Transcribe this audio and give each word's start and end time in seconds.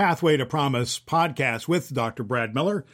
Pathway 0.00 0.38
to 0.38 0.46
Promise 0.46 0.98
podcast 0.98 1.68
with 1.68 1.92
Dr. 1.92 2.22
Brad 2.22 2.54
Miller, 2.54 2.86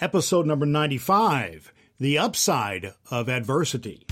episode 0.00 0.46
number 0.48 0.66
95 0.66 1.72
The 2.00 2.18
Upside 2.18 2.92
of 3.08 3.28
Adversity. 3.28 4.04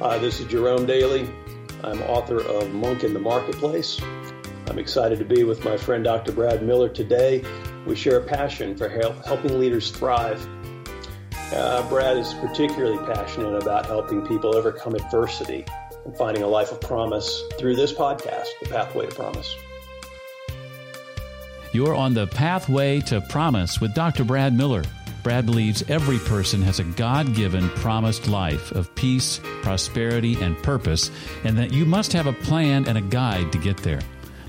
Hi, 0.00 0.18
this 0.18 0.40
is 0.40 0.46
Jerome 0.46 0.86
Daley. 0.86 1.30
I'm 1.84 2.02
author 2.02 2.40
of 2.40 2.74
Monk 2.74 3.04
in 3.04 3.14
the 3.14 3.20
Marketplace. 3.20 4.02
I'm 4.66 4.80
excited 4.80 5.20
to 5.20 5.24
be 5.24 5.44
with 5.44 5.64
my 5.64 5.76
friend 5.76 6.02
Dr. 6.02 6.32
Brad 6.32 6.64
Miller 6.64 6.88
today. 6.88 7.44
We 7.86 7.94
share 7.94 8.18
a 8.18 8.24
passion 8.24 8.76
for 8.76 8.88
helping 8.88 9.60
leaders 9.60 9.92
thrive. 9.92 10.44
Uh, 11.52 11.88
Brad 11.88 12.16
is 12.16 12.34
particularly 12.34 12.98
passionate 13.06 13.62
about 13.62 13.86
helping 13.86 14.26
people 14.26 14.56
overcome 14.56 14.96
adversity 14.96 15.64
and 16.06 16.16
finding 16.16 16.44
a 16.44 16.48
life 16.48 16.70
of 16.70 16.80
promise 16.80 17.42
through 17.58 17.74
this 17.74 17.92
podcast, 17.92 18.46
The 18.62 18.68
Pathway 18.68 19.06
to 19.06 19.14
Promise. 19.14 19.56
You're 21.72 21.94
on 21.94 22.14
the 22.14 22.28
pathway 22.28 23.00
to 23.00 23.20
promise 23.20 23.80
with 23.80 23.92
Dr. 23.92 24.24
Brad 24.24 24.54
Miller. 24.54 24.84
Brad 25.22 25.44
believes 25.44 25.82
every 25.90 26.18
person 26.20 26.62
has 26.62 26.78
a 26.78 26.84
God 26.84 27.34
given 27.34 27.68
promised 27.70 28.28
life 28.28 28.70
of 28.70 28.94
peace, 28.94 29.40
prosperity, 29.62 30.40
and 30.40 30.56
purpose, 30.62 31.10
and 31.42 31.58
that 31.58 31.72
you 31.72 31.84
must 31.84 32.12
have 32.12 32.28
a 32.28 32.32
plan 32.32 32.86
and 32.86 32.96
a 32.96 33.02
guide 33.02 33.50
to 33.50 33.58
get 33.58 33.76
there. 33.78 34.00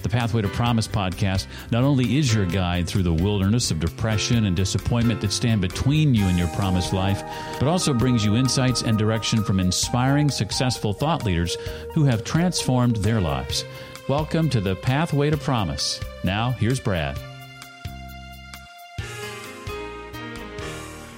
The 0.07 0.17
Pathway 0.17 0.41
to 0.41 0.47
Promise 0.47 0.87
podcast 0.87 1.47
not 1.69 1.83
only 1.83 2.17
is 2.17 2.33
your 2.33 2.45
guide 2.45 2.87
through 2.87 3.03
the 3.03 3.11
wilderness 3.11 3.71
of 3.71 3.81
depression 3.81 4.45
and 4.45 4.55
disappointment 4.55 5.19
that 5.19 5.33
stand 5.33 5.59
between 5.59 6.15
you 6.15 6.23
and 6.27 6.37
your 6.37 6.47
promised 6.55 6.93
life, 6.93 7.21
but 7.59 7.67
also 7.67 7.93
brings 7.93 8.23
you 8.23 8.37
insights 8.37 8.83
and 8.83 8.97
direction 8.97 9.43
from 9.43 9.59
inspiring, 9.59 10.29
successful 10.29 10.93
thought 10.93 11.25
leaders 11.25 11.57
who 11.93 12.05
have 12.05 12.23
transformed 12.23 12.95
their 12.97 13.19
lives. 13.19 13.65
Welcome 14.07 14.49
to 14.51 14.61
the 14.61 14.77
Pathway 14.77 15.29
to 15.29 15.35
Promise. 15.35 15.99
Now, 16.23 16.51
here's 16.51 16.79
Brad. 16.79 17.19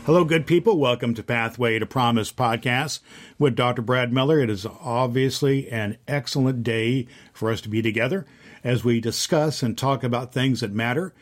Hello, 0.07 0.23
good 0.23 0.47
people. 0.47 0.79
Welcome 0.79 1.13
to 1.13 1.21
Pathway 1.21 1.77
to 1.77 1.85
Promise 1.85 2.31
podcast 2.31 3.01
with 3.37 3.55
Dr. 3.55 3.83
Brad 3.83 4.11
Miller. 4.11 4.39
It 4.39 4.49
is 4.49 4.65
obviously 4.65 5.69
an 5.69 5.99
excellent 6.07 6.63
day 6.63 7.05
for 7.31 7.51
us 7.51 7.61
to 7.61 7.69
be 7.69 7.83
together 7.83 8.25
as 8.63 8.83
we 8.83 8.99
discuss 8.99 9.63
and 9.63 9.77
talk 9.77 10.03
about 10.03 10.33
things 10.33 10.61
that 10.61 10.71
matter. 10.71 11.13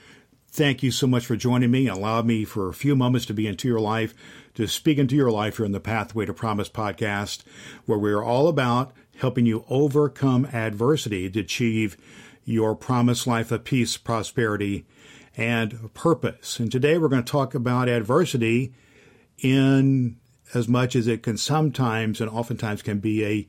Thank 0.49 0.81
you 0.81 0.91
so 0.91 1.07
much 1.07 1.25
for 1.25 1.35
joining 1.35 1.71
me. 1.71 1.87
and 1.87 1.97
Allow 1.97 2.21
me 2.23 2.45
for 2.45 2.69
a 2.69 2.73
few 2.73 2.95
moments 2.95 3.25
to 3.27 3.33
be 3.33 3.47
into 3.47 3.67
your 3.67 3.79
life, 3.79 4.13
to 4.55 4.67
speak 4.67 4.97
into 4.97 5.15
your 5.15 5.31
life 5.31 5.57
here 5.57 5.65
in 5.65 5.71
the 5.71 5.79
Pathway 5.79 6.25
to 6.25 6.33
Promise 6.33 6.69
podcast, 6.69 7.43
where 7.85 7.99
we 7.99 8.11
are 8.11 8.23
all 8.23 8.47
about 8.47 8.93
helping 9.17 9.45
you 9.45 9.65
overcome 9.69 10.45
adversity 10.53 11.29
to 11.29 11.39
achieve 11.39 11.97
your 12.45 12.75
promised 12.75 13.27
life 13.27 13.51
of 13.51 13.63
peace, 13.63 13.97
prosperity, 13.97 14.85
and 15.35 15.93
purpose. 15.93 16.59
And 16.59 16.71
today 16.71 16.97
we're 16.97 17.09
going 17.09 17.23
to 17.23 17.31
talk 17.31 17.53
about 17.53 17.89
adversity 17.89 18.73
in 19.39 20.17
as 20.53 20.67
much 20.67 20.95
as 20.95 21.07
it 21.07 21.23
can 21.23 21.37
sometimes 21.37 22.21
and 22.21 22.29
oftentimes 22.29 22.81
can 22.81 22.99
be 22.99 23.23
a 23.25 23.47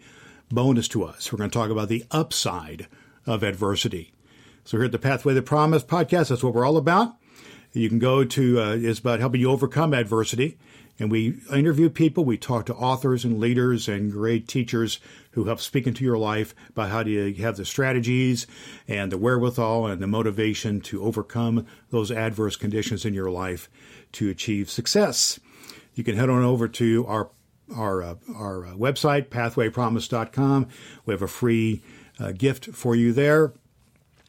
bonus 0.51 0.89
to 0.89 1.05
us. 1.05 1.33
We're 1.33 1.39
going 1.39 1.51
to 1.51 1.59
talk 1.59 1.71
about 1.71 1.89
the 1.89 2.05
upside 2.11 2.89
of 3.29 3.43
adversity. 3.43 4.13
So 4.65 4.77
here 4.79 4.87
at 4.87 4.93
the 4.93 4.99
Pathway 4.99 5.35
to 5.35 5.43
Promise 5.43 5.85
podcast, 5.85 6.31
that's 6.31 6.43
what 6.43 6.55
we're 6.55 6.67
all 6.67 6.77
about. 6.77 7.17
You 7.73 7.89
can 7.89 7.99
go 7.99 8.25
to, 8.25 8.61
uh, 8.61 8.77
it's 8.77 8.99
about 8.99 9.21
helping 9.21 9.41
you 9.41 9.51
overcome 9.51 9.93
adversity. 9.93 10.59
And 10.99 11.13
we 11.13 11.41
interview 11.53 11.91
people, 11.91 12.25
we 12.25 12.37
talk 12.37 12.67
to 12.67 12.75
authors 12.75 13.25
and 13.25 13.39
leaders 13.39 13.87
and 13.87 14.11
great 14.11 14.49
teachers 14.49 14.99
who 15.33 15.45
help 15.45 15.61
speak 15.61 15.87
into 15.87 16.05
your 16.05 16.19
life 16.19 16.55
about 16.71 16.91
how 16.91 17.03
do 17.05 17.11
you 17.11 17.43
have 17.43 17.57
the 17.57 17.65
strategies 17.65 18.47
and 18.89 19.13
the 19.13 19.19
wherewithal 19.19 19.87
and 19.87 20.03
the 20.03 20.09
motivation 20.09 20.81
to 20.81 21.05
overcome 21.05 21.67
those 21.91 22.11
adverse 22.11 22.57
conditions 22.57 23.05
in 23.05 23.15
your 23.15 23.31
life 23.31 23.71
to 24.13 24.29
achieve 24.29 24.71
success. 24.71 25.39
You 25.95 26.03
can 26.03 26.17
head 26.17 26.31
on 26.31 26.43
over 26.43 26.67
to 26.67 27.07
our 27.07 27.31
our 27.77 28.03
uh, 28.03 28.15
our 28.35 28.67
uh, 28.67 28.73
website 28.73 29.29
pathwaypromise.com. 29.29 30.69
We 31.05 31.13
have 31.13 31.23
a 31.23 31.29
free 31.29 31.83
gift 32.37 32.67
for 32.67 32.95
you 32.95 33.13
there, 33.13 33.53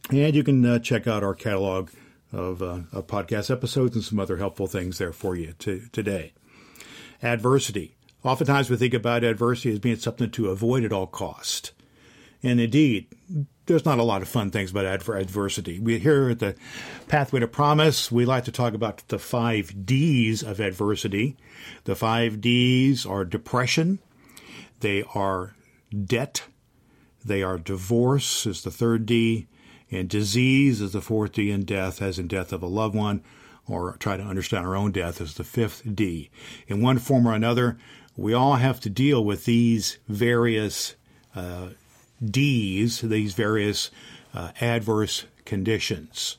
and 0.09 0.35
you 0.35 0.43
can 0.43 0.65
uh, 0.65 0.79
check 0.79 1.07
out 1.07 1.23
our 1.23 1.35
catalog 1.35 1.89
of, 2.31 2.61
uh, 2.61 2.81
of 2.91 3.07
podcast 3.07 3.49
episodes 3.49 3.95
and 3.95 4.03
some 4.03 4.19
other 4.19 4.37
helpful 4.37 4.67
things 4.67 4.97
there 4.97 5.13
for 5.13 5.35
you 5.35 5.53
to, 5.59 5.87
today 5.91 6.33
adversity. 7.21 7.95
Oftentimes 8.23 8.69
we 8.69 8.77
think 8.77 8.93
about 8.93 9.23
adversity 9.23 9.71
as 9.71 9.79
being 9.79 9.97
something 9.97 10.29
to 10.31 10.49
avoid 10.49 10.83
at 10.83 10.93
all 10.93 11.07
cost. 11.07 11.71
And 12.41 12.59
indeed, 12.59 13.07
there's 13.65 13.85
not 13.85 13.99
a 13.99 14.03
lot 14.03 14.21
of 14.21 14.29
fun 14.29 14.49
things 14.49 14.71
about 14.71 14.85
adversity. 14.85 15.79
We 15.79 15.99
here 15.99 16.29
at 16.29 16.39
the 16.39 16.55
Pathway 17.07 17.41
to 17.41 17.47
Promise, 17.47 18.11
we 18.11 18.25
like 18.25 18.45
to 18.45 18.51
talk 18.51 18.73
about 18.73 19.05
the 19.09 19.19
five 19.19 19.85
D's 19.85 20.41
of 20.41 20.59
adversity. 20.59 21.37
The 21.83 21.95
five 21.95 22.39
D's 22.39 23.05
are 23.05 23.25
depression, 23.25 23.99
they 24.79 25.03
are 25.13 25.53
debt, 26.05 26.43
they 27.23 27.43
are 27.43 27.57
divorce 27.57 28.45
is 28.45 28.63
the 28.63 28.71
third 28.71 29.05
D, 29.05 29.47
and 29.91 30.09
disease 30.09 30.81
is 30.81 30.93
the 30.93 31.01
fourth 31.01 31.33
D, 31.33 31.51
and 31.51 31.65
death, 31.65 32.01
as 32.01 32.19
in 32.19 32.27
death 32.27 32.53
of 32.53 32.63
a 32.63 32.67
loved 32.67 32.95
one, 32.95 33.23
or 33.67 33.95
try 33.97 34.17
to 34.17 34.23
understand 34.23 34.65
our 34.65 34.75
own 34.75 34.91
death 34.91 35.21
as 35.21 35.35
the 35.35 35.43
fifth 35.43 35.83
D. 35.95 36.29
In 36.67 36.81
one 36.81 36.97
form 36.97 37.27
or 37.27 37.33
another, 37.33 37.77
we 38.15 38.33
all 38.33 38.55
have 38.55 38.79
to 38.81 38.89
deal 38.89 39.23
with 39.23 39.45
these 39.45 39.97
various 40.07 40.95
uh, 41.35 41.69
D's, 42.23 43.01
these 43.01 43.33
various 43.33 43.91
uh, 44.33 44.51
adverse 44.59 45.25
conditions. 45.45 46.37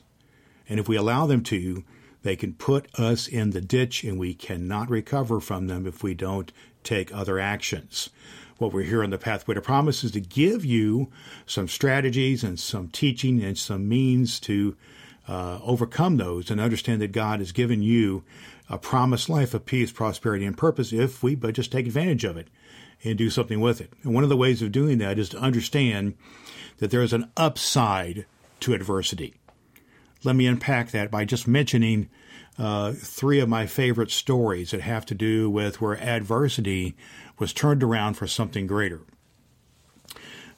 And 0.69 0.79
if 0.79 0.87
we 0.87 0.95
allow 0.95 1.25
them 1.25 1.43
to, 1.43 1.83
they 2.23 2.35
can 2.35 2.53
put 2.53 2.87
us 2.99 3.27
in 3.27 3.49
the 3.49 3.61
ditch 3.61 4.03
and 4.03 4.19
we 4.19 4.33
cannot 4.33 4.89
recover 4.89 5.39
from 5.39 5.67
them 5.67 5.87
if 5.87 6.03
we 6.03 6.13
don't 6.13 6.51
take 6.83 7.13
other 7.13 7.39
actions. 7.39 8.09
What 8.61 8.73
we're 8.73 8.83
here 8.83 9.03
on 9.03 9.09
the 9.09 9.17
Pathway 9.17 9.55
to 9.55 9.61
Promise 9.61 10.03
is 10.03 10.11
to 10.11 10.19
give 10.19 10.63
you 10.63 11.09
some 11.47 11.67
strategies 11.67 12.43
and 12.43 12.59
some 12.59 12.89
teaching 12.89 13.41
and 13.41 13.57
some 13.57 13.89
means 13.89 14.39
to 14.41 14.77
uh, 15.27 15.57
overcome 15.63 16.17
those 16.17 16.51
and 16.51 16.61
understand 16.61 17.01
that 17.01 17.11
God 17.11 17.39
has 17.39 17.51
given 17.51 17.81
you 17.81 18.23
a 18.69 18.77
promised 18.77 19.29
life 19.29 19.55
of 19.55 19.65
peace, 19.65 19.91
prosperity, 19.91 20.45
and 20.45 20.55
purpose 20.55 20.93
if 20.93 21.23
we 21.23 21.33
but 21.33 21.55
just 21.55 21.71
take 21.71 21.87
advantage 21.87 22.23
of 22.23 22.37
it 22.37 22.49
and 23.03 23.17
do 23.17 23.31
something 23.31 23.61
with 23.61 23.81
it. 23.81 23.93
And 24.03 24.13
one 24.13 24.21
of 24.21 24.29
the 24.29 24.37
ways 24.37 24.61
of 24.61 24.71
doing 24.71 24.99
that 24.99 25.17
is 25.17 25.29
to 25.29 25.39
understand 25.39 26.13
that 26.77 26.91
there 26.91 27.01
is 27.01 27.13
an 27.13 27.31
upside 27.35 28.27
to 28.59 28.75
adversity. 28.75 29.33
Let 30.23 30.35
me 30.35 30.45
unpack 30.45 30.91
that 30.91 31.09
by 31.09 31.25
just 31.25 31.47
mentioning 31.47 32.09
uh, 32.57 32.91
three 32.93 33.39
of 33.39 33.49
my 33.49 33.65
favorite 33.65 34.11
stories 34.11 34.71
that 34.71 34.81
have 34.81 35.05
to 35.07 35.15
do 35.15 35.49
with 35.49 35.81
where 35.81 35.99
adversity 36.01 36.95
was 37.39 37.53
turned 37.53 37.83
around 37.83 38.15
for 38.15 38.27
something 38.27 38.67
greater. 38.67 39.01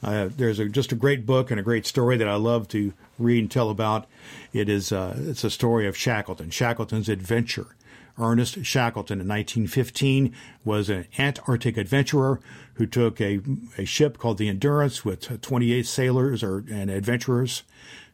Uh, 0.01 0.29
there's 0.35 0.59
a, 0.59 0.67
just 0.67 0.91
a 0.91 0.95
great 0.95 1.25
book 1.25 1.49
and 1.49 1.59
a 1.59 1.63
great 1.63 1.85
story 1.85 2.17
that 2.17 2.27
I 2.27 2.35
love 2.35 2.67
to 2.69 2.93
read 3.17 3.39
and 3.39 3.51
tell 3.51 3.69
about. 3.69 4.05
It 4.51 4.67
is 4.67 4.91
uh, 4.91 5.15
it's 5.17 5.45
a 5.45 5.49
story 5.49 5.87
of 5.87 5.95
Shackleton, 5.95 6.49
Shackleton's 6.49 7.07
adventure. 7.07 7.75
Ernest 8.19 8.63
Shackleton 8.63 9.21
in 9.21 9.27
1915 9.27 10.35
was 10.63 10.89
an 10.89 11.07
Antarctic 11.17 11.77
adventurer 11.77 12.39
who 12.75 12.85
took 12.85 13.19
a, 13.19 13.39
a 13.77 13.85
ship 13.85 14.17
called 14.17 14.37
the 14.37 14.49
Endurance 14.49 15.03
with 15.03 15.41
28 15.41 15.85
sailors 15.87 16.43
or, 16.43 16.63
and 16.69 16.91
adventurers, 16.91 17.63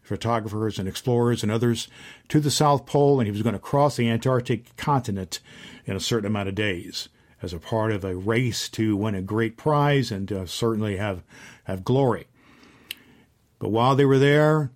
photographers 0.10 0.78
and 0.80 0.90
explorers 0.90 1.44
and 1.44 1.52
others 1.52 1.88
to 2.28 2.40
the 2.40 2.52
South 2.52 2.86
Pole, 2.86 3.20
and 3.20 3.28
he 3.28 3.32
was 3.32 3.44
going 3.44 3.54
to 3.54 3.60
cross 3.60 3.96
the 3.96 4.10
Antarctic 4.10 4.76
continent 4.76 5.40
in 5.86 5.96
a 5.96 6.02
certain 6.02 6.28
amount 6.28 6.50
of 6.50 6.56
days 6.56 7.08
as 7.42 7.54
a 7.54 7.60
part 7.60 7.92
of 7.92 8.04
a 8.04 8.16
race 8.16 8.68
to 8.70 8.98
win 8.98 9.16
a 9.16 9.22
great 9.22 9.56
prize 9.56 10.12
and 10.12 10.32
uh, 10.32 10.46
certainly 10.46 10.98
have, 10.98 11.24
have 11.66 11.86
glory. 11.86 12.28
But 13.60 13.70
while 13.70 13.96
they 13.96 14.06
were 14.06 14.20
there, 14.20 14.72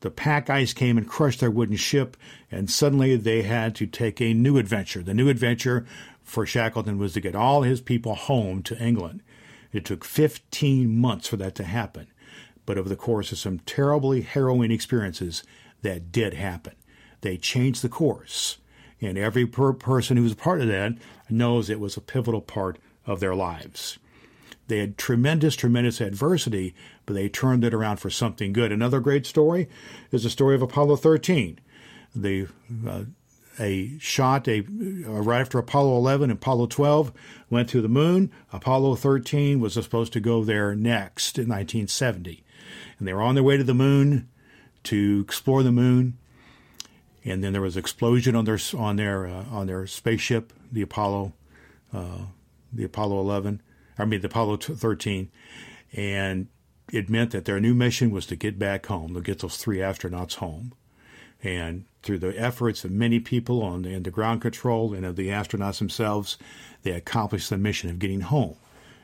the 0.00 0.10
pack 0.10 0.50
ice 0.50 0.74
came 0.74 0.98
and 0.98 1.08
crushed 1.08 1.40
their 1.40 1.50
wooden 1.50 1.76
ship, 1.76 2.16
and 2.50 2.68
suddenly 2.68 3.16
they 3.16 3.42
had 3.42 3.74
to 3.76 3.86
take 3.86 4.20
a 4.20 4.34
new 4.34 4.58
adventure. 4.58 5.02
The 5.02 5.14
new 5.14 5.28
adventure 5.28 5.86
for 6.22 6.44
Shackleton 6.44 6.98
was 6.98 7.14
to 7.14 7.20
get 7.20 7.34
all 7.34 7.62
his 7.62 7.80
people 7.80 8.14
home 8.14 8.62
to 8.64 8.78
England. 8.78 9.22
It 9.72 9.84
took 9.84 10.04
15 10.04 10.94
months 10.94 11.28
for 11.28 11.36
that 11.36 11.54
to 11.54 11.64
happen, 11.64 12.08
but 12.66 12.78
over 12.78 12.88
the 12.88 12.96
course 12.96 13.32
of 13.32 13.38
some 13.38 13.58
terribly 13.60 14.22
harrowing 14.22 14.70
experiences, 14.70 15.42
that 15.82 16.10
did 16.10 16.34
happen. 16.34 16.74
They 17.20 17.36
changed 17.36 17.82
the 17.82 17.88
course, 17.88 18.58
and 19.00 19.16
every 19.16 19.46
per- 19.46 19.72
person 19.72 20.16
who 20.16 20.22
was 20.22 20.32
a 20.32 20.36
part 20.36 20.60
of 20.60 20.68
that 20.68 20.94
knows 21.28 21.68
it 21.68 21.80
was 21.80 21.96
a 21.96 22.00
pivotal 22.00 22.40
part 22.40 22.78
of 23.06 23.20
their 23.20 23.34
lives. 23.34 23.98
They 24.68 24.78
had 24.78 24.96
tremendous, 24.96 25.56
tremendous 25.56 26.00
adversity, 26.00 26.74
but 27.04 27.14
they 27.14 27.28
turned 27.28 27.64
it 27.64 27.74
around 27.74 27.98
for 27.98 28.10
something 28.10 28.52
good. 28.52 28.72
Another 28.72 29.00
great 29.00 29.26
story 29.26 29.68
is 30.10 30.22
the 30.22 30.30
story 30.30 30.54
of 30.54 30.62
Apollo 30.62 30.96
13. 30.96 31.58
The 32.14 32.48
uh, 32.88 33.04
a 33.58 33.96
shot 33.98 34.48
a 34.48 34.60
uh, 34.60 35.22
right 35.22 35.40
after 35.40 35.58
Apollo 35.58 35.96
11 35.96 36.30
and 36.30 36.38
Apollo 36.38 36.66
12 36.66 37.12
went 37.50 37.68
to 37.68 37.80
the 37.80 37.88
moon. 37.88 38.30
Apollo 38.52 38.96
13 38.96 39.60
was 39.60 39.74
supposed 39.74 40.12
to 40.14 40.20
go 40.20 40.44
there 40.44 40.74
next 40.74 41.38
in 41.38 41.48
1970. 41.48 42.43
And 43.04 43.08
they 43.10 43.12
were 43.12 43.20
on 43.20 43.34
their 43.34 43.44
way 43.44 43.58
to 43.58 43.64
the 43.64 43.74
moon 43.74 44.30
to 44.84 45.22
explore 45.22 45.62
the 45.62 45.70
moon. 45.70 46.16
And 47.22 47.44
then 47.44 47.52
there 47.52 47.60
was 47.60 47.76
an 47.76 47.80
explosion 47.80 48.34
on 48.34 48.46
their 48.46 48.58
on 48.74 48.96
their 48.96 49.26
uh, 49.26 49.44
on 49.50 49.66
their 49.66 49.86
spaceship, 49.86 50.54
the 50.72 50.80
Apollo, 50.80 51.34
uh, 51.92 52.22
the 52.72 52.84
Apollo 52.84 53.20
11. 53.20 53.60
I 53.98 54.06
mean 54.06 54.22
the 54.22 54.28
Apollo 54.28 54.56
13, 54.56 55.30
and 55.92 56.46
it 56.94 57.10
meant 57.10 57.32
that 57.32 57.44
their 57.44 57.60
new 57.60 57.74
mission 57.74 58.10
was 58.10 58.24
to 58.24 58.36
get 58.36 58.58
back 58.58 58.86
home, 58.86 59.12
to 59.12 59.20
get 59.20 59.40
those 59.40 59.58
three 59.58 59.80
astronauts 59.80 60.36
home. 60.36 60.72
And 61.42 61.84
through 62.02 62.20
the 62.20 62.40
efforts 62.40 62.86
of 62.86 62.90
many 62.90 63.20
people 63.20 63.62
on 63.62 63.82
the, 63.82 63.98
the 63.98 64.10
ground 64.10 64.40
control 64.40 64.94
and 64.94 65.04
of 65.04 65.16
the 65.16 65.28
astronauts 65.28 65.78
themselves, 65.78 66.38
they 66.84 66.92
accomplished 66.92 67.50
the 67.50 67.58
mission 67.58 67.90
of 67.90 67.98
getting 67.98 68.22
home. 68.22 68.56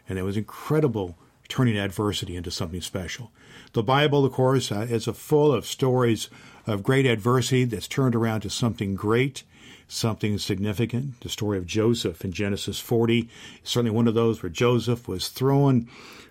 And 0.09 0.19
it 0.19 0.23
was 0.23 0.39
incredible 0.39 1.19
turning 1.51 1.77
adversity 1.77 2.37
into 2.37 2.51
something 2.51 2.81
special. 2.81 3.31
The 3.75 3.83
Bible, 3.83 4.25
of 4.25 4.33
course, 4.33 4.73
uh, 4.73 4.87
is 4.89 5.05
full 5.05 5.53
of 5.53 5.67
stories 5.67 6.31
of 6.67 6.83
great 6.83 7.05
adversity 7.05 7.65
that's 7.65 7.89
turned 7.89 8.15
around 8.15 8.41
to 8.43 8.51
something 8.51 8.95
great, 8.95 9.43
something 9.89 10.39
significant. 10.39 11.21
The 11.21 11.29
story 11.29 11.59
of 11.59 11.67
Joseph 11.67 12.25
in 12.25 12.33
Genesis 12.33 12.79
40 12.79 13.21
is 13.21 13.29
certainly 13.65 13.95
one 13.95 14.09
of 14.09 14.15
those 14.15 14.43
where 14.43 14.51
Joseph 14.51 15.09
was 15.09 15.29
thrown, 15.29 15.89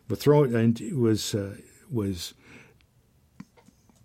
was 0.07 0.19
thrown 0.19 0.55
and 0.55 0.79
was 0.93 1.35
uh, 1.35 1.57
was 1.91 2.33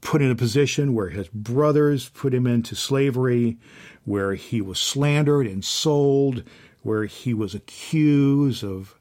put 0.01 0.21
in 0.21 0.31
a 0.31 0.37
position 0.37 0.95
where 0.95 1.09
his 1.09 1.29
brothers 1.29 2.11
put 2.11 2.35
him 2.35 2.47
into 2.47 2.75
slavery, 2.75 3.59
where 4.05 4.35
he 4.35 4.61
was 4.61 4.79
slandered 4.79 5.47
and 5.47 5.65
sold, 5.65 6.43
where 6.83 7.05
he 7.07 7.33
was 7.33 7.55
accused 7.55 8.63
of 8.63 8.95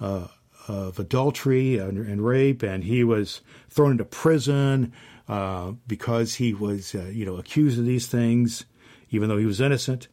uh, 0.00 0.26
of 0.68 0.98
adultery 0.98 1.78
and, 1.78 1.98
and, 1.98 2.24
rape, 2.24 2.62
and 2.62 2.84
he 2.84 3.02
was 3.04 3.40
thrown 3.68 3.92
into 3.92 4.04
prison 4.04 4.92
uh, 5.28 5.72
because 5.86 6.34
he 6.34 6.54
was, 6.54 6.94
uh, 6.94 7.10
you 7.12 7.24
know, 7.24 7.36
accused 7.36 7.78
of 7.78 7.86
these 7.86 8.06
things, 8.06 8.64
even 9.10 9.28
though 9.28 9.38
he 9.38 9.46
was 9.46 9.60
innocent, 9.60 10.08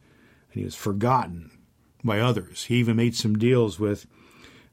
and 0.52 0.60
he 0.60 0.64
was 0.64 0.74
forgotten 0.74 1.50
by 2.02 2.20
others. 2.20 2.64
He 2.64 2.76
even 2.76 2.96
made 2.96 3.14
some 3.14 3.38
deals 3.38 3.78
with. 3.78 4.06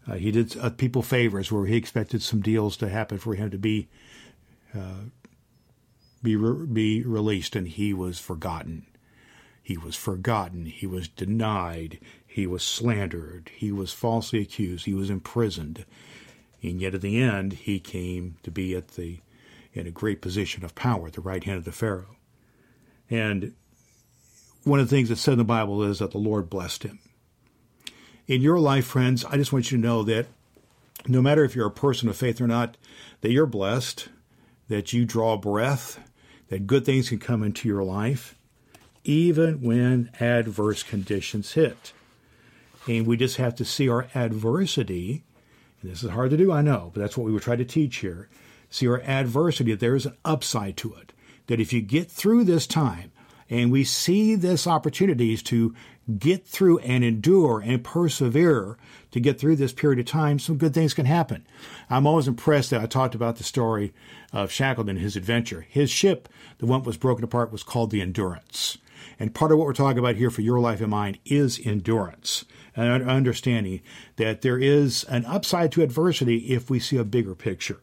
Uh, 0.07 0.13
he 0.13 0.31
did 0.31 0.57
uh, 0.57 0.69
people 0.69 1.01
favors 1.01 1.51
where 1.51 1.65
he 1.65 1.75
expected 1.75 2.21
some 2.21 2.41
deals 2.41 2.77
to 2.77 2.89
happen 2.89 3.17
for 3.17 3.35
him 3.35 3.51
to 3.51 3.57
be 3.57 3.89
uh, 4.73 5.09
be 6.23 6.35
re- 6.35 6.65
be 6.65 7.03
released, 7.03 7.55
and 7.55 7.67
he 7.67 7.93
was 7.93 8.19
forgotten. 8.19 8.85
He 9.61 9.77
was 9.77 9.95
forgotten. 9.95 10.65
He 10.65 10.87
was 10.87 11.09
denied. 11.09 11.99
He 12.37 12.45
was 12.45 12.61
slandered. 12.61 13.49
He 13.55 13.71
was 13.71 13.93
falsely 13.93 14.39
accused. 14.39 14.85
He 14.85 14.93
was 14.93 15.09
imprisoned. 15.09 15.85
And 16.61 16.79
yet 16.79 16.93
at 16.93 17.01
the 17.01 17.19
end, 17.19 17.53
he 17.53 17.79
came 17.79 18.37
to 18.43 18.51
be 18.51 18.75
at 18.75 18.89
the 18.89 19.21
in 19.73 19.87
a 19.87 19.91
great 19.91 20.21
position 20.21 20.63
of 20.63 20.75
power 20.75 21.07
at 21.07 21.13
the 21.13 21.21
right 21.21 21.43
hand 21.43 21.57
of 21.57 21.65
the 21.65 21.71
Pharaoh. 21.71 22.15
And 23.09 23.55
one 24.63 24.79
of 24.79 24.87
the 24.87 24.95
things 24.95 25.09
that's 25.09 25.19
said 25.19 25.31
in 25.31 25.39
the 25.39 25.45
Bible 25.45 25.81
is 25.81 25.97
that 25.97 26.11
the 26.11 26.19
Lord 26.19 26.47
blessed 26.47 26.83
him. 26.83 26.99
In 28.27 28.43
your 28.43 28.59
life, 28.59 28.85
friends, 28.85 29.25
I 29.25 29.37
just 29.37 29.51
want 29.51 29.71
you 29.71 29.79
to 29.79 29.83
know 29.83 30.03
that 30.03 30.27
no 31.07 31.23
matter 31.23 31.43
if 31.43 31.55
you're 31.55 31.65
a 31.65 31.71
person 31.71 32.07
of 32.07 32.17
faith 32.17 32.39
or 32.39 32.45
not, 32.45 32.77
that 33.21 33.31
you're 33.31 33.47
blessed, 33.47 34.09
that 34.67 34.93
you 34.93 35.05
draw 35.05 35.37
breath, 35.37 35.99
that 36.49 36.67
good 36.67 36.85
things 36.85 37.09
can 37.09 37.17
come 37.17 37.41
into 37.41 37.67
your 37.67 37.83
life, 37.83 38.37
even 39.03 39.59
when 39.63 40.11
adverse 40.19 40.83
conditions 40.83 41.53
hit. 41.53 41.93
And 42.87 43.05
we 43.05 43.17
just 43.17 43.37
have 43.37 43.55
to 43.55 43.65
see 43.65 43.89
our 43.89 44.07
adversity. 44.15 45.23
And 45.81 45.91
this 45.91 46.03
is 46.03 46.11
hard 46.11 46.31
to 46.31 46.37
do, 46.37 46.51
I 46.51 46.61
know, 46.61 46.91
but 46.93 47.01
that's 47.01 47.17
what 47.17 47.25
we 47.25 47.31
would 47.31 47.43
try 47.43 47.55
to 47.55 47.65
teach 47.65 47.97
here. 47.97 48.29
See 48.69 48.87
our 48.87 49.01
adversity, 49.01 49.73
there 49.75 49.95
is 49.95 50.05
an 50.05 50.17
upside 50.25 50.77
to 50.77 50.93
it. 50.95 51.13
That 51.47 51.59
if 51.59 51.71
you 51.71 51.81
get 51.81 52.11
through 52.11 52.43
this 52.43 52.67
time 52.67 53.11
and 53.49 53.71
we 53.71 53.83
see 53.83 54.35
this 54.35 54.67
opportunities 54.67 55.41
to 55.43 55.73
get 56.19 56.45
through 56.45 56.79
and 56.79 57.03
endure 57.03 57.61
and 57.61 57.83
persevere 57.83 58.77
to 59.11 59.19
get 59.19 59.39
through 59.39 59.57
this 59.57 59.73
period 59.73 59.99
of 59.99 60.05
time, 60.05 60.39
some 60.39 60.57
good 60.57 60.73
things 60.73 60.93
can 60.93 61.05
happen. 61.05 61.45
I'm 61.89 62.07
always 62.07 62.27
impressed 62.27 62.71
that 62.71 62.81
I 62.81 62.85
talked 62.85 63.15
about 63.15 63.37
the 63.37 63.43
story 63.43 63.93
of 64.33 64.51
Shackleton, 64.51 64.97
his 64.97 65.15
adventure. 65.15 65.65
His 65.69 65.89
ship, 65.89 66.27
the 66.57 66.65
one 66.65 66.81
that 66.81 66.87
was 66.87 66.97
broken 66.97 67.23
apart, 67.23 67.51
was 67.51 67.63
called 67.63 67.91
the 67.91 68.01
Endurance. 68.01 68.77
And 69.19 69.33
part 69.33 69.51
of 69.51 69.57
what 69.57 69.65
we're 69.65 69.73
talking 69.73 69.99
about 69.99 70.15
here 70.15 70.29
for 70.29 70.41
your 70.41 70.59
life 70.59 70.81
and 70.81 70.91
mine 70.91 71.17
is 71.25 71.59
endurance 71.63 72.45
and 72.77 73.09
understanding 73.09 73.81
that 74.15 74.41
there 74.41 74.59
is 74.59 75.03
an 75.05 75.25
upside 75.25 75.71
to 75.73 75.81
adversity 75.81 76.37
if 76.53 76.69
we 76.69 76.79
see 76.79 76.97
a 76.97 77.03
bigger 77.03 77.35
picture. 77.35 77.79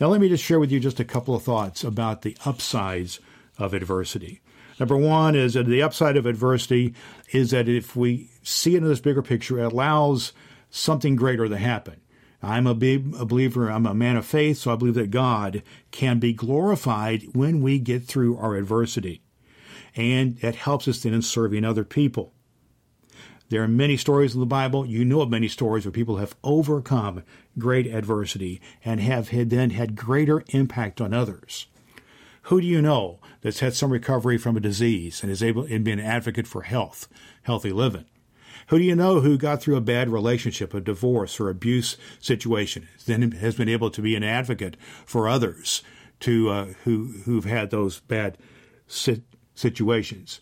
Now, 0.00 0.08
let 0.08 0.20
me 0.20 0.28
just 0.28 0.42
share 0.42 0.58
with 0.58 0.72
you 0.72 0.80
just 0.80 0.98
a 0.98 1.04
couple 1.04 1.34
of 1.34 1.42
thoughts 1.42 1.84
about 1.84 2.22
the 2.22 2.36
upsides 2.44 3.20
of 3.58 3.74
adversity. 3.74 4.40
Number 4.80 4.96
one 4.96 5.34
is 5.34 5.54
that 5.54 5.66
the 5.66 5.82
upside 5.82 6.16
of 6.16 6.24
adversity 6.24 6.94
is 7.32 7.50
that 7.50 7.68
if 7.68 7.94
we 7.96 8.30
see 8.42 8.74
it 8.74 8.78
in 8.78 8.88
this 8.88 9.00
bigger 9.00 9.22
picture, 9.22 9.58
it 9.58 9.72
allows 9.72 10.32
something 10.70 11.16
greater 11.16 11.48
to 11.48 11.58
happen. 11.58 12.00
I'm 12.40 12.68
a, 12.68 12.70
a 12.70 13.26
believer, 13.26 13.70
I'm 13.70 13.86
a 13.86 13.94
man 13.94 14.16
of 14.16 14.24
faith, 14.24 14.58
so 14.58 14.72
I 14.72 14.76
believe 14.76 14.94
that 14.94 15.10
God 15.10 15.62
can 15.90 16.20
be 16.20 16.32
glorified 16.32 17.24
when 17.34 17.60
we 17.60 17.80
get 17.80 18.04
through 18.04 18.36
our 18.38 18.54
adversity. 18.54 19.22
And 19.96 20.42
it 20.42 20.54
helps 20.54 20.86
us 20.86 21.02
then 21.02 21.12
in 21.14 21.22
serving 21.22 21.64
other 21.64 21.84
people. 21.84 22.32
There 23.50 23.62
are 23.62 23.68
many 23.68 23.96
stories 23.96 24.34
in 24.34 24.40
the 24.40 24.46
Bible. 24.46 24.84
You 24.84 25.04
know 25.04 25.22
of 25.22 25.30
many 25.30 25.48
stories 25.48 25.86
where 25.86 25.92
people 25.92 26.18
have 26.18 26.36
overcome 26.44 27.22
great 27.58 27.86
adversity 27.86 28.60
and 28.84 29.00
have 29.00 29.30
had 29.30 29.48
then 29.48 29.70
had 29.70 29.96
greater 29.96 30.44
impact 30.48 31.00
on 31.00 31.14
others. 31.14 31.66
Who 32.42 32.60
do 32.60 32.66
you 32.66 32.82
know 32.82 33.20
that's 33.40 33.60
had 33.60 33.74
some 33.74 33.90
recovery 33.90 34.36
from 34.36 34.56
a 34.56 34.60
disease 34.60 35.22
and 35.22 35.32
is 35.32 35.42
able 35.42 35.64
and 35.64 35.84
been 35.84 35.98
an 35.98 36.04
advocate 36.04 36.46
for 36.46 36.62
health, 36.62 37.08
healthy 37.42 37.72
living? 37.72 38.04
Who 38.68 38.78
do 38.78 38.84
you 38.84 38.94
know 38.94 39.20
who 39.20 39.38
got 39.38 39.62
through 39.62 39.76
a 39.76 39.82
bad 39.82 40.10
relationship, 40.10 40.74
a 40.74 40.80
divorce 40.80 41.40
or 41.40 41.48
abuse 41.48 41.96
situation, 42.20 42.86
then 43.06 43.32
has 43.32 43.54
been 43.54 43.68
able 43.68 43.90
to 43.90 44.02
be 44.02 44.14
an 44.14 44.24
advocate 44.24 44.76
for 45.06 45.26
others 45.26 45.82
to 46.20 46.50
uh, 46.50 46.64
who 46.84 47.14
who've 47.24 47.46
had 47.46 47.70
those 47.70 48.00
bad 48.00 48.36
situations? 49.54 50.40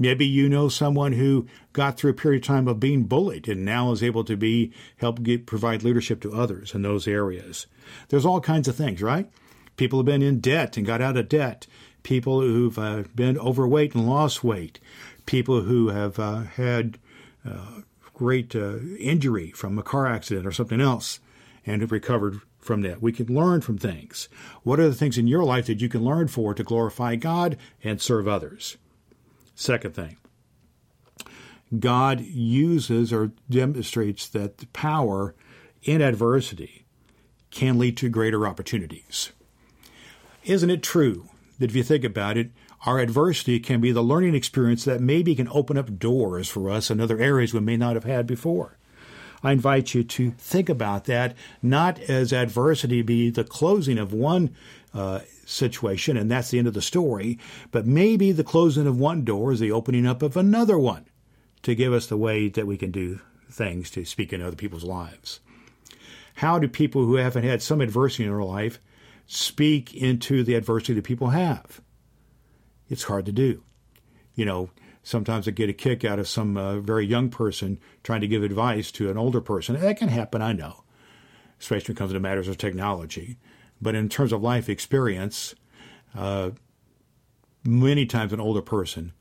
Maybe 0.00 0.24
you 0.26 0.48
know 0.48 0.70
someone 0.70 1.12
who 1.12 1.46
got 1.74 1.98
through 1.98 2.12
a 2.12 2.14
period 2.14 2.42
of 2.42 2.46
time 2.46 2.66
of 2.66 2.80
being 2.80 3.04
bullied 3.04 3.48
and 3.48 3.66
now 3.66 3.92
is 3.92 4.02
able 4.02 4.24
to 4.24 4.34
be 4.34 4.72
help 4.96 5.22
get, 5.22 5.44
provide 5.44 5.82
leadership 5.82 6.22
to 6.22 6.32
others 6.32 6.74
in 6.74 6.80
those 6.80 7.06
areas. 7.06 7.66
There's 8.08 8.24
all 8.24 8.40
kinds 8.40 8.66
of 8.66 8.74
things, 8.74 9.02
right? 9.02 9.30
People 9.76 9.98
have 9.98 10.06
been 10.06 10.22
in 10.22 10.40
debt 10.40 10.78
and 10.78 10.86
got 10.86 11.02
out 11.02 11.18
of 11.18 11.28
debt. 11.28 11.66
People 12.02 12.40
who've 12.40 12.78
uh, 12.78 13.04
been 13.14 13.38
overweight 13.38 13.94
and 13.94 14.08
lost 14.08 14.42
weight. 14.42 14.80
People 15.26 15.60
who 15.60 15.88
have 15.88 16.18
uh, 16.18 16.44
had 16.44 16.98
uh, 17.46 17.82
great 18.14 18.56
uh, 18.56 18.78
injury 18.98 19.50
from 19.50 19.78
a 19.78 19.82
car 19.82 20.06
accident 20.06 20.46
or 20.46 20.52
something 20.52 20.80
else 20.80 21.20
and 21.66 21.82
have 21.82 21.92
recovered 21.92 22.40
from 22.58 22.80
that. 22.82 23.02
We 23.02 23.12
can 23.12 23.26
learn 23.26 23.60
from 23.60 23.76
things. 23.76 24.30
What 24.62 24.80
are 24.80 24.88
the 24.88 24.94
things 24.94 25.18
in 25.18 25.26
your 25.26 25.44
life 25.44 25.66
that 25.66 25.82
you 25.82 25.90
can 25.90 26.02
learn 26.02 26.28
for 26.28 26.54
to 26.54 26.64
glorify 26.64 27.16
God 27.16 27.58
and 27.84 28.00
serve 28.00 28.26
others? 28.26 28.78
Second 29.60 29.94
thing, 29.94 30.16
God 31.78 32.22
uses 32.22 33.12
or 33.12 33.32
demonstrates 33.50 34.26
that 34.28 34.72
power 34.72 35.34
in 35.82 36.00
adversity 36.00 36.86
can 37.50 37.78
lead 37.78 37.98
to 37.98 38.08
greater 38.08 38.46
opportunities. 38.46 39.32
Isn't 40.44 40.70
it 40.70 40.82
true 40.82 41.28
that 41.58 41.68
if 41.68 41.76
you 41.76 41.82
think 41.82 42.04
about 42.04 42.38
it, 42.38 42.52
our 42.86 43.00
adversity 43.00 43.60
can 43.60 43.82
be 43.82 43.92
the 43.92 44.00
learning 44.00 44.34
experience 44.34 44.86
that 44.86 45.02
maybe 45.02 45.34
can 45.34 45.48
open 45.48 45.76
up 45.76 45.98
doors 45.98 46.48
for 46.48 46.70
us 46.70 46.90
in 46.90 46.98
other 46.98 47.18
areas 47.18 47.52
we 47.52 47.60
may 47.60 47.76
not 47.76 47.96
have 47.96 48.04
had 48.04 48.26
before? 48.26 48.78
I 49.42 49.52
invite 49.52 49.92
you 49.92 50.04
to 50.04 50.30
think 50.30 50.70
about 50.70 51.04
that, 51.04 51.36
not 51.60 52.00
as 52.00 52.32
adversity 52.32 53.02
be 53.02 53.28
the 53.28 53.44
closing 53.44 53.98
of 53.98 54.14
one 54.14 54.56
uh, 54.94 55.20
situation, 55.50 56.16
and 56.16 56.30
that's 56.30 56.50
the 56.50 56.58
end 56.58 56.68
of 56.68 56.74
the 56.74 56.82
story. 56.82 57.38
But 57.70 57.86
maybe 57.86 58.32
the 58.32 58.44
closing 58.44 58.86
of 58.86 58.98
one 58.98 59.24
door 59.24 59.52
is 59.52 59.60
the 59.60 59.72
opening 59.72 60.06
up 60.06 60.22
of 60.22 60.36
another 60.36 60.78
one 60.78 61.06
to 61.62 61.74
give 61.74 61.92
us 61.92 62.06
the 62.06 62.16
way 62.16 62.48
that 62.48 62.66
we 62.66 62.76
can 62.76 62.90
do 62.90 63.20
things 63.50 63.90
to 63.90 64.04
speak 64.04 64.32
in 64.32 64.42
other 64.42 64.56
people's 64.56 64.84
lives. 64.84 65.40
How 66.34 66.58
do 66.58 66.68
people 66.68 67.04
who 67.04 67.16
haven't 67.16 67.44
had 67.44 67.62
some 67.62 67.80
adversity 67.80 68.24
in 68.24 68.30
their 68.30 68.42
life 68.42 68.78
speak 69.26 69.94
into 69.94 70.42
the 70.42 70.54
adversity 70.54 70.94
that 70.94 71.04
people 71.04 71.28
have? 71.28 71.80
It's 72.88 73.04
hard 73.04 73.26
to 73.26 73.32
do. 73.32 73.62
You 74.34 74.44
know, 74.44 74.70
sometimes 75.02 75.46
I 75.46 75.50
get 75.50 75.68
a 75.68 75.74
kick 75.74 76.04
out 76.04 76.18
of 76.18 76.28
some 76.28 76.56
uh, 76.56 76.80
very 76.80 77.04
young 77.04 77.28
person 77.28 77.78
trying 78.02 78.20
to 78.22 78.28
give 78.28 78.42
advice 78.42 78.90
to 78.92 79.10
an 79.10 79.18
older 79.18 79.40
person. 79.40 79.78
That 79.78 79.98
can 79.98 80.08
happen, 80.08 80.40
I 80.40 80.52
know, 80.52 80.84
especially 81.60 81.92
when 81.92 81.96
it 81.96 81.98
comes 81.98 82.12
to 82.12 82.20
matters 82.20 82.48
of 82.48 82.56
technology. 82.56 83.36
But 83.80 83.94
in 83.94 84.08
terms 84.08 84.32
of 84.32 84.42
life 84.42 84.68
experience, 84.68 85.54
uh, 86.14 86.50
many 87.64 88.06
times 88.06 88.32
an 88.32 88.40
older 88.40 88.62
person 88.62 89.12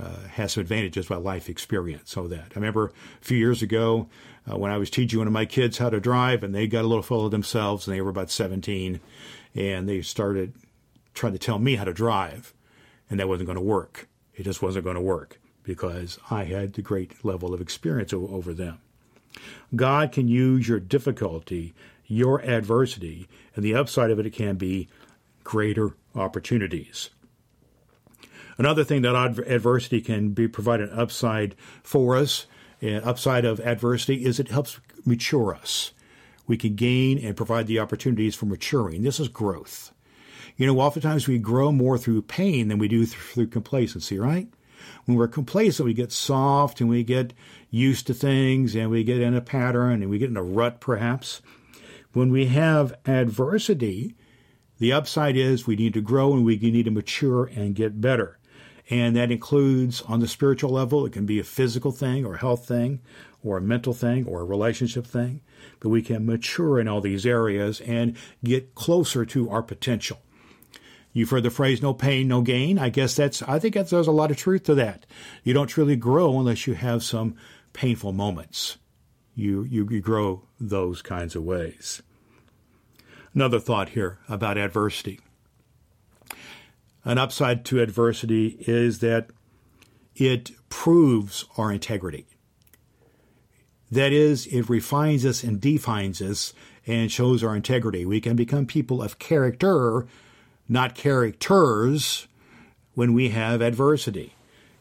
uh, 0.00 0.16
has 0.32 0.52
some 0.52 0.62
advantages 0.62 1.06
by 1.06 1.16
life 1.16 1.48
experience. 1.48 2.10
So 2.10 2.26
that 2.28 2.52
I 2.52 2.54
remember 2.54 2.86
a 2.86 3.24
few 3.24 3.36
years 3.36 3.62
ago 3.62 4.08
uh, 4.50 4.56
when 4.56 4.72
I 4.72 4.78
was 4.78 4.90
teaching 4.90 5.18
one 5.18 5.28
of 5.28 5.32
my 5.32 5.44
kids 5.44 5.78
how 5.78 5.90
to 5.90 6.00
drive, 6.00 6.42
and 6.42 6.54
they 6.54 6.66
got 6.66 6.84
a 6.84 6.88
little 6.88 7.02
full 7.02 7.26
of 7.26 7.30
themselves, 7.30 7.86
and 7.86 7.96
they 7.96 8.00
were 8.00 8.10
about 8.10 8.30
17, 8.30 9.00
and 9.54 9.88
they 9.88 10.02
started 10.02 10.54
trying 11.14 11.32
to 11.32 11.38
tell 11.38 11.58
me 11.58 11.76
how 11.76 11.84
to 11.84 11.92
drive, 11.92 12.54
and 13.10 13.20
that 13.20 13.28
wasn't 13.28 13.46
going 13.46 13.58
to 13.58 13.62
work. 13.62 14.08
It 14.34 14.44
just 14.44 14.62
wasn't 14.62 14.84
going 14.84 14.96
to 14.96 15.02
work 15.02 15.38
because 15.62 16.18
I 16.30 16.44
had 16.44 16.72
the 16.72 16.82
great 16.82 17.24
level 17.24 17.54
of 17.54 17.60
experience 17.60 18.12
over 18.12 18.52
them. 18.52 18.80
God 19.74 20.12
can 20.12 20.28
use 20.28 20.68
your 20.68 20.80
difficulty, 20.80 21.74
your 22.06 22.42
adversity, 22.42 23.28
and 23.54 23.64
the 23.64 23.74
upside 23.74 24.10
of 24.10 24.18
it, 24.18 24.30
can 24.32 24.56
be 24.56 24.88
greater 25.44 25.96
opportunities. 26.14 27.10
Another 28.58 28.84
thing 28.84 29.02
that 29.02 29.16
adversity 29.46 30.00
can 30.00 30.30
be 30.30 30.46
provide 30.46 30.80
an 30.80 30.90
upside 30.90 31.54
for 31.82 32.16
us, 32.16 32.46
an 32.80 33.02
upside 33.02 33.44
of 33.44 33.60
adversity, 33.60 34.24
is 34.24 34.38
it 34.38 34.48
helps 34.48 34.78
mature 35.04 35.54
us. 35.54 35.92
We 36.46 36.56
can 36.56 36.74
gain 36.74 37.18
and 37.18 37.36
provide 37.36 37.66
the 37.66 37.78
opportunities 37.78 38.34
for 38.34 38.46
maturing. 38.46 39.02
This 39.02 39.20
is 39.20 39.28
growth. 39.28 39.92
You 40.56 40.66
know, 40.66 40.80
oftentimes 40.80 41.26
we 41.26 41.38
grow 41.38 41.72
more 41.72 41.96
through 41.96 42.22
pain 42.22 42.68
than 42.68 42.78
we 42.78 42.88
do 42.88 43.06
through 43.06 43.46
complacency, 43.46 44.18
right? 44.18 44.48
When 45.04 45.16
we're 45.16 45.28
complacent, 45.28 45.86
we 45.86 45.94
get 45.94 46.12
soft 46.12 46.80
and 46.80 46.90
we 46.90 47.04
get 47.04 47.32
used 47.70 48.06
to 48.08 48.14
things 48.14 48.74
and 48.74 48.90
we 48.90 49.04
get 49.04 49.20
in 49.20 49.34
a 49.34 49.40
pattern 49.40 50.02
and 50.02 50.10
we 50.10 50.18
get 50.18 50.30
in 50.30 50.36
a 50.36 50.42
rut, 50.42 50.80
perhaps. 50.80 51.40
When 52.12 52.30
we 52.30 52.46
have 52.46 52.94
adversity, 53.06 54.14
the 54.78 54.92
upside 54.92 55.36
is 55.36 55.66
we 55.66 55.76
need 55.76 55.94
to 55.94 56.00
grow 56.00 56.34
and 56.34 56.44
we 56.44 56.56
need 56.58 56.84
to 56.84 56.90
mature 56.90 57.44
and 57.54 57.74
get 57.74 58.00
better. 58.00 58.38
And 58.90 59.16
that 59.16 59.30
includes 59.30 60.02
on 60.02 60.20
the 60.20 60.28
spiritual 60.28 60.70
level, 60.70 61.06
it 61.06 61.12
can 61.12 61.24
be 61.24 61.38
a 61.38 61.44
physical 61.44 61.92
thing 61.92 62.26
or 62.26 62.34
a 62.34 62.38
health 62.38 62.66
thing 62.66 63.00
or 63.42 63.56
a 63.56 63.62
mental 63.62 63.94
thing 63.94 64.26
or 64.26 64.40
a 64.40 64.44
relationship 64.44 65.06
thing. 65.06 65.40
But 65.80 65.88
we 65.88 66.02
can 66.02 66.26
mature 66.26 66.78
in 66.78 66.88
all 66.88 67.00
these 67.00 67.24
areas 67.24 67.80
and 67.80 68.16
get 68.44 68.74
closer 68.74 69.24
to 69.26 69.48
our 69.48 69.62
potential. 69.62 70.20
You've 71.14 71.30
heard 71.30 71.44
the 71.44 71.50
phrase 71.50 71.80
no 71.80 71.94
pain, 71.94 72.28
no 72.28 72.42
gain. 72.42 72.78
I 72.78 72.88
guess 72.88 73.16
that's, 73.16 73.42
I 73.42 73.58
think 73.58 73.74
there's 73.74 74.06
a 74.06 74.12
lot 74.12 74.30
of 74.30 74.36
truth 74.36 74.64
to 74.64 74.74
that. 74.74 75.06
You 75.44 75.54
don't 75.54 75.66
truly 75.66 75.96
grow 75.96 76.38
unless 76.38 76.66
you 76.66 76.74
have 76.74 77.02
some 77.02 77.36
painful 77.72 78.12
moments. 78.12 78.78
You, 79.34 79.64
you, 79.64 80.00
grow 80.00 80.42
those 80.60 81.00
kinds 81.00 81.34
of 81.34 81.42
ways. 81.42 82.02
Another 83.34 83.58
thought 83.58 83.90
here 83.90 84.18
about 84.28 84.58
adversity. 84.58 85.20
An 87.04 87.18
upside 87.18 87.64
to 87.66 87.80
adversity 87.80 88.56
is 88.60 88.98
that 88.98 89.30
it 90.14 90.50
proves 90.68 91.46
our 91.56 91.72
integrity. 91.72 92.26
That 93.90 94.12
is, 94.12 94.46
it 94.46 94.68
refines 94.68 95.24
us 95.24 95.42
and 95.42 95.60
defines 95.60 96.20
us 96.20 96.52
and 96.86 97.10
shows 97.10 97.42
our 97.42 97.56
integrity. 97.56 98.04
We 98.04 98.20
can 98.20 98.36
become 98.36 98.66
people 98.66 99.02
of 99.02 99.18
character 99.18 100.06
not 100.72 100.94
characters, 100.94 102.26
when 102.94 103.12
we 103.12 103.30
have 103.30 103.60
adversity. 103.60 104.34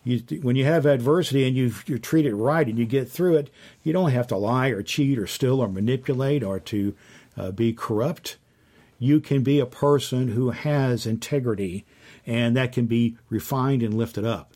You, 0.04 0.20
when 0.42 0.56
you 0.56 0.66
have 0.66 0.86
adversity 0.86 1.48
and 1.48 1.56
you 1.56 1.74
you 1.86 2.00
treat 2.00 2.26
it 2.26 2.34
right 2.34 2.68
and 2.68 2.78
you 2.78 2.86
get 2.86 3.10
through 3.10 3.38
it, 3.38 3.50
you 3.84 3.94
don't 3.94 4.12
have 4.12 4.28
to 4.28 4.38
lie 4.38 4.70
or 4.70 4.82
cheat 4.82 5.20
or 5.20 5.28
steal 5.28 5.60
or 5.60 5.68
manipulate 5.68 6.44
or 6.44 6.60
to 6.60 6.96
uh, 7.38 7.52
be 7.52 7.72
corrupt. 7.72 8.38
You 8.98 9.20
can 9.20 9.44
be 9.44 9.60
a 9.60 9.66
person 9.66 10.30
who 10.30 10.52
has 10.52 11.06
integrity, 11.06 11.86
and 12.26 12.56
that 12.56 12.72
can 12.72 12.86
be 12.86 13.18
refined 13.30 13.84
and 13.84 13.94
lifted 13.94 14.26
up. 14.26 14.54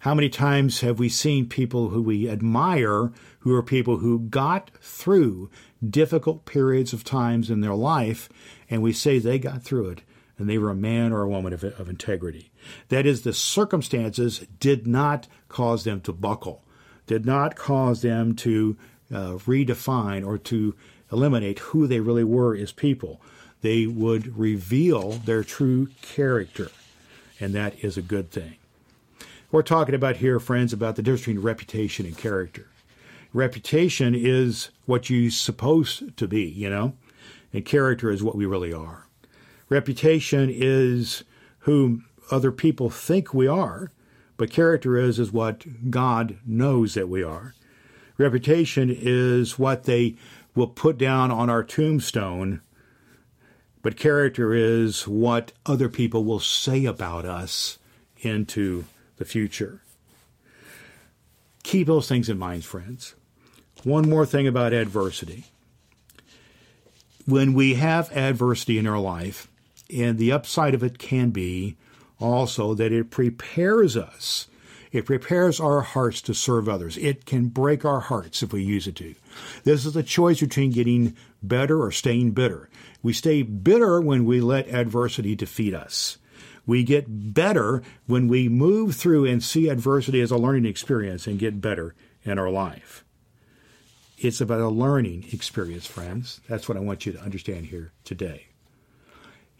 How 0.00 0.14
many 0.14 0.28
times 0.28 0.80
have 0.80 0.98
we 0.98 1.08
seen 1.08 1.48
people 1.48 1.88
who 1.88 2.02
we 2.02 2.28
admire, 2.28 3.10
who 3.40 3.54
are 3.54 3.62
people 3.62 3.98
who 3.98 4.18
got 4.18 4.70
through 4.80 5.48
difficult 5.86 6.44
periods 6.44 6.92
of 6.92 7.04
times 7.04 7.50
in 7.50 7.62
their 7.62 7.74
life, 7.74 8.28
and 8.68 8.82
we 8.82 8.92
say 8.92 9.18
they 9.18 9.38
got 9.38 9.62
through 9.62 9.88
it 9.90 10.02
and 10.38 10.48
they 10.48 10.58
were 10.58 10.70
a 10.70 10.74
man 10.74 11.12
or 11.12 11.22
a 11.22 11.28
woman 11.28 11.52
of, 11.52 11.64
of 11.64 11.88
integrity. 11.88 12.50
That 12.88 13.06
is, 13.06 13.22
the 13.22 13.32
circumstances 13.32 14.46
did 14.60 14.86
not 14.86 15.26
cause 15.48 15.84
them 15.84 16.00
to 16.02 16.12
buckle, 16.12 16.62
did 17.06 17.26
not 17.26 17.56
cause 17.56 18.02
them 18.02 18.34
to 18.36 18.76
uh, 19.12 19.38
redefine 19.46 20.26
or 20.26 20.38
to 20.38 20.74
eliminate 21.12 21.58
who 21.60 21.86
they 21.86 22.00
really 22.00 22.24
were 22.24 22.56
as 22.56 22.72
people. 22.72 23.20
They 23.60 23.86
would 23.86 24.36
reveal 24.36 25.12
their 25.12 25.44
true 25.44 25.88
character, 26.02 26.70
and 27.40 27.54
that 27.54 27.82
is 27.82 27.96
a 27.96 28.02
good 28.02 28.30
thing. 28.30 28.56
We're 29.50 29.62
talking 29.62 29.94
about 29.94 30.16
here, 30.16 30.40
friends, 30.40 30.72
about 30.72 30.96
the 30.96 31.02
difference 31.02 31.22
between 31.22 31.40
reputation 31.40 32.06
and 32.06 32.18
character. 32.18 32.66
Reputation 33.32 34.14
is 34.14 34.70
what 34.86 35.08
you're 35.08 35.30
supposed 35.30 36.16
to 36.16 36.28
be, 36.28 36.42
you 36.42 36.68
know, 36.68 36.94
and 37.52 37.64
character 37.64 38.10
is 38.10 38.22
what 38.22 38.36
we 38.36 38.46
really 38.46 38.72
are. 38.72 39.06
Reputation 39.68 40.50
is 40.52 41.24
who 41.60 42.02
other 42.30 42.52
people 42.52 42.90
think 42.90 43.32
we 43.32 43.46
are, 43.46 43.90
but 44.36 44.50
character 44.50 44.96
is 44.96 45.18
is 45.18 45.32
what 45.32 45.90
God 45.90 46.38
knows 46.44 46.94
that 46.94 47.08
we 47.08 47.22
are. 47.22 47.54
Reputation 48.16 48.90
is 48.90 49.58
what 49.58 49.84
they 49.84 50.16
will 50.54 50.68
put 50.68 50.98
down 50.98 51.30
on 51.30 51.50
our 51.50 51.64
tombstone, 51.64 52.60
but 53.82 53.96
character 53.96 54.54
is 54.54 55.06
what 55.06 55.52
other 55.66 55.88
people 55.88 56.24
will 56.24 56.40
say 56.40 56.84
about 56.84 57.24
us 57.24 57.78
into 58.18 58.84
the 59.16 59.24
future. 59.24 59.80
Keep 61.62 61.86
those 61.86 62.08
things 62.08 62.28
in 62.28 62.38
mind, 62.38 62.64
friends. 62.64 63.14
One 63.82 64.08
more 64.08 64.26
thing 64.26 64.46
about 64.46 64.72
adversity. 64.72 65.44
When 67.26 67.52
we 67.52 67.74
have 67.74 68.14
adversity 68.16 68.78
in 68.78 68.86
our 68.86 68.98
life, 68.98 69.48
and 69.94 70.18
the 70.18 70.32
upside 70.32 70.74
of 70.74 70.82
it 70.82 70.98
can 70.98 71.30
be 71.30 71.76
also 72.20 72.74
that 72.74 72.92
it 72.92 73.10
prepares 73.10 73.96
us. 73.96 74.48
It 74.92 75.06
prepares 75.06 75.58
our 75.58 75.80
hearts 75.80 76.22
to 76.22 76.34
serve 76.34 76.68
others. 76.68 76.96
It 76.98 77.26
can 77.26 77.48
break 77.48 77.84
our 77.84 78.00
hearts 78.00 78.42
if 78.42 78.52
we 78.52 78.62
use 78.62 78.86
it 78.86 78.94
to. 78.96 79.14
This 79.64 79.84
is 79.84 79.96
a 79.96 80.04
choice 80.04 80.40
between 80.40 80.70
getting 80.70 81.16
better 81.42 81.82
or 81.82 81.90
staying 81.90 82.30
bitter. 82.30 82.70
We 83.02 83.12
stay 83.12 83.42
bitter 83.42 84.00
when 84.00 84.24
we 84.24 84.40
let 84.40 84.68
adversity 84.68 85.34
defeat 85.34 85.74
us. 85.74 86.18
We 86.66 86.84
get 86.84 87.34
better 87.34 87.82
when 88.06 88.28
we 88.28 88.48
move 88.48 88.94
through 88.94 89.26
and 89.26 89.42
see 89.42 89.68
adversity 89.68 90.20
as 90.20 90.30
a 90.30 90.38
learning 90.38 90.64
experience 90.64 91.26
and 91.26 91.38
get 91.38 91.60
better 91.60 91.94
in 92.22 92.38
our 92.38 92.50
life. 92.50 93.04
It's 94.16 94.40
about 94.40 94.60
a 94.60 94.68
learning 94.68 95.26
experience, 95.32 95.86
friends. 95.86 96.40
That's 96.48 96.68
what 96.68 96.78
I 96.78 96.80
want 96.80 97.04
you 97.04 97.12
to 97.12 97.20
understand 97.20 97.66
here 97.66 97.92
today. 98.04 98.46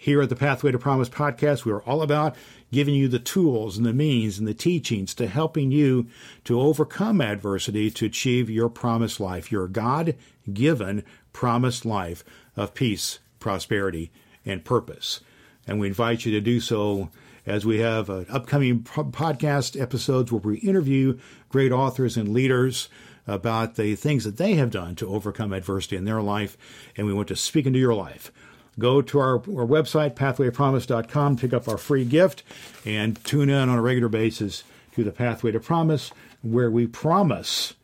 Here 0.05 0.21
at 0.21 0.29
the 0.29 0.37
Pathway 0.37 0.71
to 0.71 0.79
Promise 0.79 1.09
podcast, 1.09 1.65
we 1.65 1.73
are 1.73 1.83
all 1.85 2.03
about 2.03 2.37
giving 2.71 2.95
you 2.95 3.09
the 3.09 3.19
tools 3.19 3.79
and 3.79 3.87
the 3.87 3.95
means 3.95 4.39
and 4.39 4.47
the 4.47 4.53
teachings 4.53 5.15
to 5.15 5.27
helping 5.27 5.71
you 5.71 6.09
to 6.45 6.61
overcome 6.61 7.23
adversity 7.23 7.91
to 7.93 8.05
achieve 8.05 8.51
your 8.51 8.69
promised 8.69 9.19
life, 9.19 9.51
your 9.51 9.67
God 9.67 10.15
given 10.53 11.05
promised 11.33 11.87
life 11.87 12.23
of 12.55 12.75
peace, 12.75 13.19
prosperity, 13.41 14.13
and 14.45 14.63
purpose. 14.63 15.21
And 15.67 15.81
we 15.81 15.87
invite 15.87 16.27
you 16.27 16.33
to 16.33 16.41
do 16.43 16.61
so 16.61 17.09
as 17.47 17.65
we 17.65 17.79
have 17.79 18.11
upcoming 18.11 18.83
podcast 18.83 19.81
episodes 19.81 20.31
where 20.31 20.39
we 20.39 20.59
interview 20.59 21.19
great 21.49 21.73
authors 21.73 22.19
and 22.19 22.29
leaders 22.29 22.91
about 23.27 23.77
the 23.77 23.95
things 23.95 24.25
that 24.25 24.37
they 24.37 24.57
have 24.57 24.71
done 24.71 24.97
to 24.97 25.09
overcome 25.09 25.55
adversity 25.55 25.97
in 25.97 26.05
their 26.05 26.21
life. 26.21 26.59
And 26.95 27.07
we 27.07 27.15
want 27.15 27.29
to 27.29 27.37
speak 27.37 27.65
into 27.65 27.79
your 27.79 27.95
life 27.95 28.31
go 28.79 29.03
to 29.03 29.19
our, 29.19 29.35
our 29.35 29.67
website, 29.67 30.15
pathwaypromise.com, 30.15 31.37
pick 31.37 31.53
up 31.53 31.69
our 31.69 31.79
free 31.79 32.05
gift, 32.05 32.43
and 32.85 33.23
tune 33.25 33.49
in 33.49 33.69
on 33.69 33.79
a 33.79 33.83
regular 33.83 34.09
basis 34.09 34.65
to 34.95 35.05
the 35.05 35.13
Pathway 35.13 35.53
to 35.53 35.61
Promise, 35.61 36.13
where 36.43 36.71
we 36.71 36.87
promise 36.87 37.75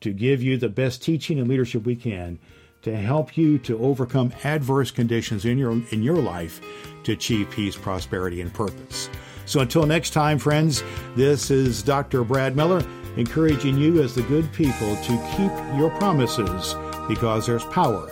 to 0.00 0.12
give 0.12 0.42
you 0.42 0.56
the 0.56 0.68
best 0.68 1.02
teaching 1.02 1.38
and 1.38 1.48
leadership 1.48 1.84
we 1.84 1.96
can 1.96 2.38
to 2.82 2.96
help 2.96 3.36
you 3.36 3.58
to 3.58 3.78
overcome 3.78 4.32
adverse 4.42 4.90
conditions 4.90 5.44
in 5.44 5.58
your 5.58 5.72
in 5.90 6.02
your 6.02 6.16
life 6.16 6.60
to 7.04 7.12
achieve 7.12 7.50
peace, 7.50 7.76
prosperity, 7.76 8.40
and 8.40 8.52
purpose. 8.52 9.10
So 9.46 9.60
until 9.60 9.84
next 9.84 10.10
time, 10.10 10.38
friends, 10.38 10.82
this 11.16 11.50
is 11.50 11.82
Dr. 11.82 12.24
Brad 12.24 12.56
Miller 12.56 12.82
encouraging 13.16 13.76
you 13.76 14.02
as 14.02 14.14
the 14.14 14.22
good 14.22 14.50
people 14.52 14.96
to 14.96 15.30
keep 15.36 15.50
your 15.76 15.90
promises 15.98 16.74
because 17.08 17.46
there's 17.46 17.64
power 17.64 18.10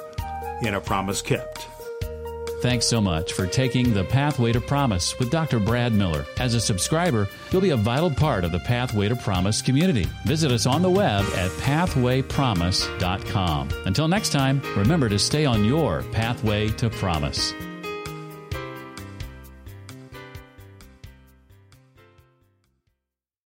in 0.63 0.75
a 0.75 0.81
promise 0.81 1.23
kept. 1.23 1.69
Thanks 2.61 2.87
so 2.87 3.01
much 3.01 3.35
for 3.35 3.47
taking 3.47 3.95
the 3.95 4.03
Pathway 4.03 4.51
to 4.51 4.61
Promise 4.61 5.17
with 5.21 5.31
Dr. 5.31 5.61
Brad 5.61 5.93
Miller. 5.93 6.27
As 6.39 6.55
a 6.55 6.61
subscriber, 6.61 7.29
you'll 7.53 7.63
be 7.63 7.71
a 7.71 7.77
vital 7.77 8.11
part 8.11 8.45
of 8.45 8.51
the 8.51 8.59
Pathway 8.59 9.09
to 9.09 9.15
Promise 9.15 9.63
community. 9.63 10.09
Visit 10.27 10.51
us 10.51 10.67
on 10.67 10.83
the 10.83 10.91
web 10.91 11.25
at 11.37 11.53
pathwaypromise.com. 11.53 13.69
Until 13.87 14.09
next 14.09 14.31
time, 14.31 14.61
remember 14.77 15.09
to 15.09 15.21
stay 15.21 15.45
on 15.45 15.65
your 15.65 16.03
pathway 16.11 16.69
to 16.71 16.91
promise. 16.91 17.55